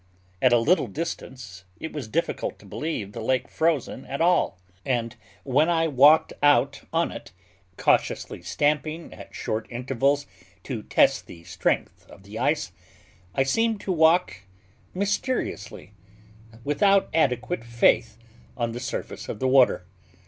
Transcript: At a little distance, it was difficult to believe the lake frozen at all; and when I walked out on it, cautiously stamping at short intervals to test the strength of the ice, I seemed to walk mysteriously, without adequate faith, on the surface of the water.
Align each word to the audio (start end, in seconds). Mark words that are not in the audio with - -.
At 0.41 0.51
a 0.51 0.57
little 0.57 0.87
distance, 0.87 1.63
it 1.79 1.93
was 1.93 2.07
difficult 2.07 2.57
to 2.57 2.65
believe 2.65 3.11
the 3.11 3.21
lake 3.21 3.47
frozen 3.47 4.03
at 4.07 4.19
all; 4.19 4.57
and 4.83 5.15
when 5.43 5.69
I 5.69 5.87
walked 5.87 6.33
out 6.41 6.81
on 6.91 7.11
it, 7.11 7.31
cautiously 7.77 8.41
stamping 8.41 9.13
at 9.13 9.35
short 9.35 9.67
intervals 9.69 10.25
to 10.63 10.81
test 10.81 11.27
the 11.27 11.43
strength 11.43 12.07
of 12.09 12.23
the 12.23 12.39
ice, 12.39 12.71
I 13.35 13.43
seemed 13.43 13.79
to 13.81 13.91
walk 13.91 14.41
mysteriously, 14.95 15.93
without 16.63 17.07
adequate 17.13 17.63
faith, 17.63 18.17
on 18.57 18.71
the 18.71 18.79
surface 18.79 19.29
of 19.29 19.37
the 19.37 19.47
water. 19.47 19.85